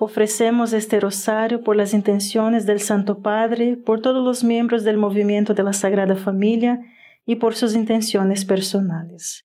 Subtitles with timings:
[0.00, 5.54] Ofrecemos este rosario por las intenciones del Santo Padre, por todos los miembros del movimiento
[5.54, 6.80] de la Sagrada Familia
[7.24, 9.44] y por sus intenciones personales.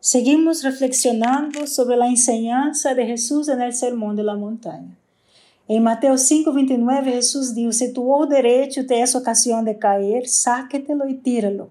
[0.00, 4.98] Seguimos reflexionando sobre la enseñanza de Jesús en el Sermón de la Montaña.
[5.68, 11.06] En Mateo 5:29 Jesús dijo, si tu ojo derecho te es ocasión de caer, sáquetelo
[11.06, 11.70] y tíralo,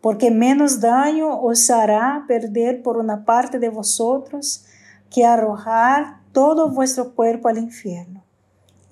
[0.00, 4.64] porque menos daño os hará perder por una parte de vosotros
[5.10, 8.22] que arrojar todo vuestro cuerpo al infierno.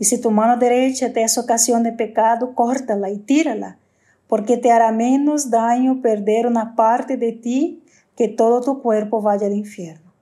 [0.00, 3.78] Y si tu mano derecha te es ocasión de pecado, córtala y tírala,
[4.27, 7.84] porque te hará menos daño perder una parte de ti
[8.16, 10.12] que todo tu cuerpo vaya al infierno.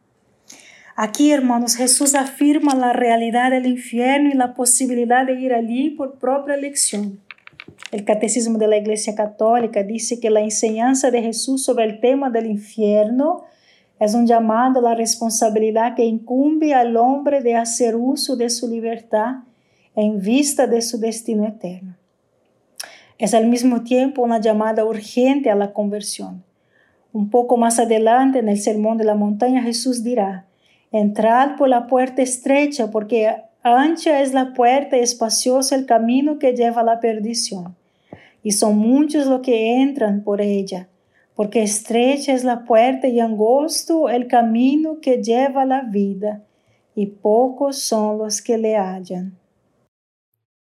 [0.97, 6.19] Aquí, hermanos, Jesús afirma la realidad del infierno y la posibilidad de ir allí por
[6.19, 7.21] propia elección.
[7.91, 12.29] El Catecismo de la Iglesia Católica dice que la enseñanza de Jesús sobre el tema
[12.29, 13.45] del infierno
[14.01, 18.69] es un llamado a la responsabilidad que incumbe al hombre de hacer uso de su
[18.69, 19.37] libertad
[19.95, 21.97] en vista de su destino eterno.
[23.19, 26.43] Es al mismo tiempo una llamada urgente a la conversión.
[27.13, 30.47] Un poco más adelante en el Sermón de la Montaña Jesús dirá,
[30.91, 36.55] entrad por la puerta estrecha porque ancha es la puerta y espacioso el camino que
[36.55, 37.77] lleva a la perdición,
[38.43, 40.89] y son muchos los que entran por ella
[41.35, 46.45] porque estrecha es la puerta y angosto el camino que lleva a la vida,
[46.95, 49.37] y pocos son los que le hallan.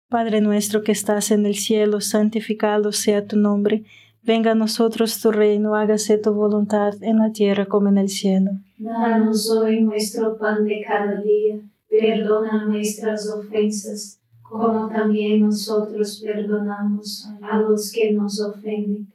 [0.07, 3.83] Padre nuestro que estás en el cielo, santificado sea tu nombre.
[4.23, 8.51] Venga a nosotros tu reino, hágase tu voluntad en la tierra como en el cielo.
[8.77, 17.59] Danos hoy nuestro pan de cada día, perdona nuestras ofensas, como también nosotros perdonamos a
[17.59, 19.14] los que nos ofenden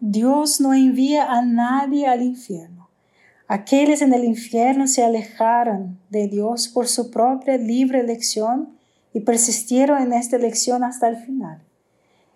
[0.00, 2.88] Dios no envía a nadie al infierno.
[3.48, 8.78] Aquellos en el infierno se alejaron de Dios por su propia libre elección
[9.12, 11.62] y persistieron en esta elección hasta el final.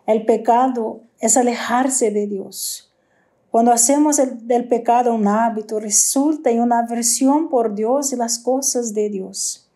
[0.07, 2.93] El pecado es alejarse de Dios.
[3.51, 8.93] Cuando hacemos del pecado un hábito, resulta en una aversión por Dios y las cosas
[8.93, 9.71] de Dios.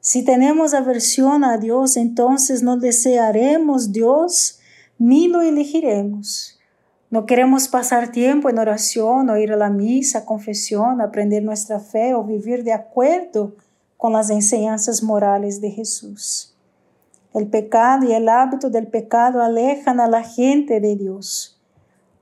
[0.00, 4.60] Si tenemos aversión a Dios, entonces no desearemos Dios
[4.98, 6.59] ni lo elegiremos.
[7.10, 10.24] No queremos pasar tiempo en oración o ir a la misa,
[11.02, 13.56] aprender nuestra fe o vivir de acuerdo
[13.96, 16.54] con las enseñanzas morales de Jesús.
[17.34, 21.60] El pecado y el hábito del pecado alejan a la gente de Dios.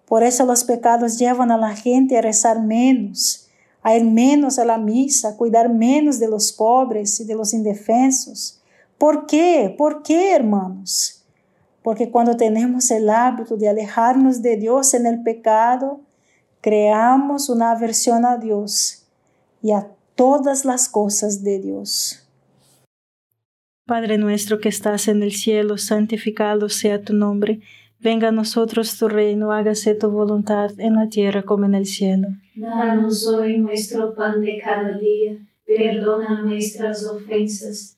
[0.07, 3.47] Por eso los pecados llevan a la gente a rezar menos,
[3.83, 7.53] a ir menos a la misa, a cuidar menos de los pobres y de los
[7.53, 8.63] indefensos.
[8.97, 9.75] ¿Por qué?
[9.77, 11.27] ¿Por qué, hermanos?
[11.89, 16.03] Porque cuando tenemos el hábito de alejarnos de Dios en el pecado,
[16.61, 19.07] creamos una aversión a Dios
[19.63, 22.29] y a todas las cosas de Dios.
[23.87, 27.61] Padre nuestro que estás en el cielo, santificado sea tu nombre.
[27.99, 32.29] Venga a nosotros tu reino, hágase tu voluntad en la tierra como en el cielo.
[32.55, 37.98] Danos hoy nuestro pan de cada día, perdona nuestras ofensas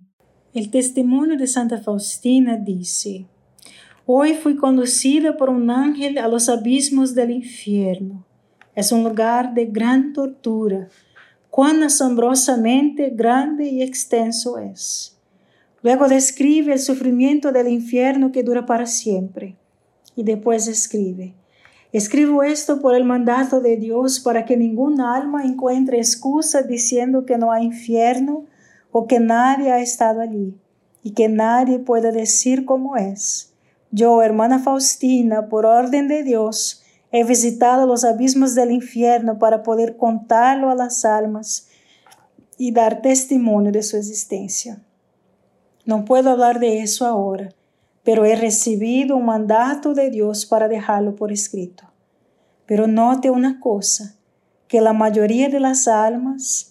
[0.53, 3.25] El testimonio de Santa Faustina dice,
[4.05, 8.25] Hoy fui conducida por un ángel a los abismos del infierno.
[8.75, 10.89] Es un lugar de gran tortura.
[11.49, 15.17] Cuán asombrosamente grande y extenso es.
[15.83, 19.55] Luego describe el sufrimiento del infierno que dura para siempre.
[20.17, 21.33] Y después escribe,
[21.93, 27.37] Escribo esto por el mandato de Dios para que ninguna alma encuentre excusa diciendo que
[27.37, 28.47] no hay infierno
[28.91, 30.55] o que nadie ha estado allí
[31.03, 33.53] y que nadie pueda decir cómo es.
[33.91, 39.97] Yo, hermana Faustina, por orden de Dios, he visitado los abismos del infierno para poder
[39.97, 41.67] contarlo a las almas
[42.57, 44.81] y dar testimonio de su existencia.
[45.85, 47.49] No puedo hablar de eso ahora
[48.03, 51.83] pero he recibido un mandato de Dios para dejarlo por escrito.
[52.65, 54.15] Pero note una cosa,
[54.67, 56.70] que la mayoría de las almas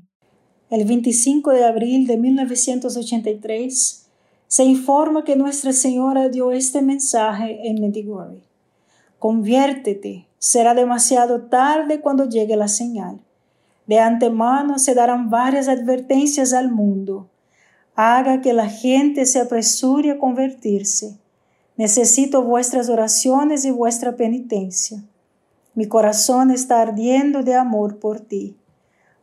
[0.71, 4.05] El 25 de abril de 1983
[4.47, 8.39] se informa que Nuestra Señora dio este mensaje en Medjugorje.
[9.19, 13.19] Conviértete, será demasiado tarde cuando llegue la señal.
[13.85, 17.27] De antemano se darán varias advertencias al mundo.
[17.95, 21.17] Haga que la gente se apresure a convertirse.
[21.75, 25.03] Necesito vuestras oraciones y vuestra penitencia.
[25.75, 28.55] Mi corazón está ardiendo de amor por ti.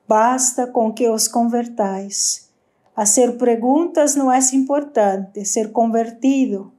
[0.08, 2.48] Basta con que os convertáis.
[2.94, 6.72] Hacer preguntas no es importante, ser convertido.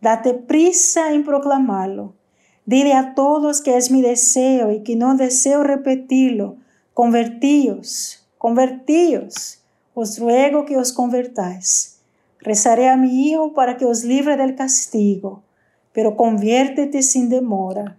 [0.00, 2.14] Date prisa en proclamarlo.
[2.64, 6.56] Dile a todos que es mi deseo y que no deseo repetirlo.
[6.94, 9.58] Convertíos, convertíos.
[9.92, 11.98] Os ruego que os convertáis.
[12.40, 15.42] Rezaré a mi Hijo para que os libre del castigo,
[15.92, 17.98] pero conviértete sin demora.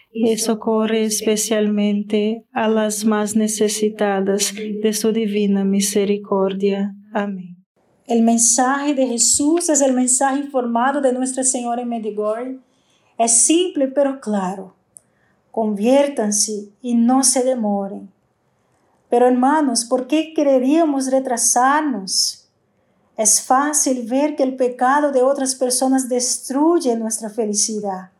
[0.13, 6.93] y socorre especialmente a las más necesitadas de su divina misericordia.
[7.13, 7.57] Amén.
[8.07, 12.59] El mensaje de Jesús es el mensaje informado de Nuestra Señora en Medigore.
[13.17, 14.75] Es simple pero claro.
[15.49, 18.09] Conviértanse y no se demoren.
[19.09, 22.49] Pero hermanos, ¿por qué queríamos retrasarnos?
[23.17, 28.11] Es fácil ver que el pecado de otras personas destruye nuestra felicidad.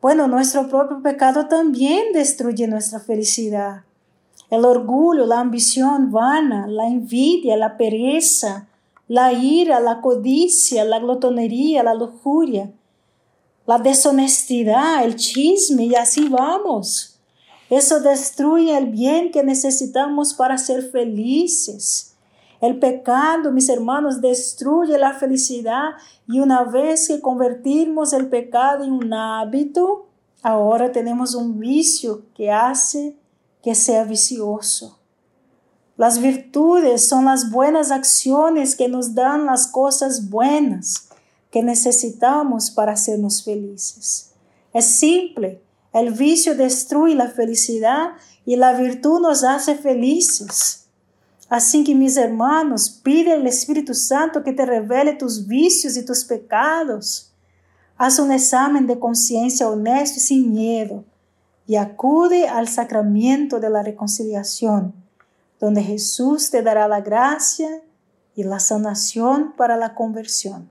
[0.00, 3.82] Bueno, nuestro propio pecado también destruye nuestra felicidad.
[4.48, 8.66] El orgullo, la ambición vana, la envidia, la pereza,
[9.08, 12.70] la ira, la codicia, la glotonería, la lujuria,
[13.66, 17.18] la deshonestidad, el chisme y así vamos.
[17.68, 22.09] Eso destruye el bien que necesitamos para ser felices.
[22.60, 25.92] El pecado, mis hermanos, destruye la felicidad
[26.26, 30.06] y una vez que convertimos el pecado en un hábito,
[30.42, 33.16] ahora tenemos un vicio que hace
[33.62, 34.98] que sea vicioso.
[35.96, 41.08] Las virtudes son las buenas acciones que nos dan las cosas buenas
[41.50, 44.32] que necesitamos para hacernos felices.
[44.72, 48.12] Es simple, el vicio destruye la felicidad
[48.46, 50.79] y la virtud nos hace felices.
[51.50, 56.24] Así que mis hermanos, pide al Espíritu Santo que te revele tus vicios y tus
[56.24, 57.34] pecados.
[57.98, 61.04] Haz un examen de conciencia honesto y sin miedo
[61.66, 64.94] y acude al sacramento de la reconciliación,
[65.58, 67.82] donde Jesús te dará la gracia
[68.34, 70.70] y la sanación para la conversión.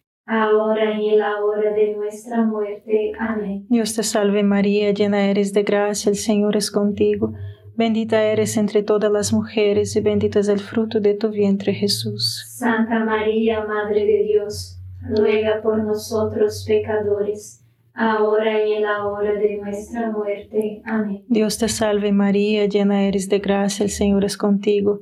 [0.31, 3.11] ahora y en la hora de nuestra muerte.
[3.19, 3.65] Amén.
[3.69, 7.33] Dios te salve María, llena eres de gracia, el Señor es contigo.
[7.75, 12.45] Bendita eres entre todas las mujeres y bendito es el fruto de tu vientre Jesús.
[12.47, 19.57] Santa María, Madre de Dios, ruega por nosotros pecadores, ahora y en la hora de
[19.57, 20.81] nuestra muerte.
[20.85, 21.25] Amén.
[21.27, 25.01] Dios te salve María, llena eres de gracia, el Señor es contigo.